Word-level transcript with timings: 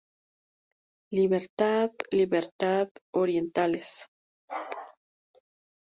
¡Libertad, 1.11 1.91
libertad, 2.09 2.89
orientales! 3.13 4.07